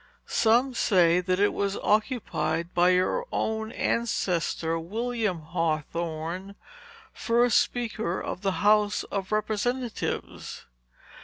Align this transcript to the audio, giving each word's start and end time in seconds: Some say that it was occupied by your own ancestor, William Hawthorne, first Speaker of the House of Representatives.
Some 0.25 0.73
say 0.73 1.19
that 1.21 1.39
it 1.39 1.53
was 1.53 1.77
occupied 1.77 2.73
by 2.73 2.89
your 2.89 3.27
own 3.31 3.71
ancestor, 3.71 4.79
William 4.79 5.41
Hawthorne, 5.41 6.55
first 7.13 7.59
Speaker 7.59 8.19
of 8.19 8.41
the 8.41 8.65
House 8.65 9.03
of 9.11 9.31
Representatives. 9.31 10.65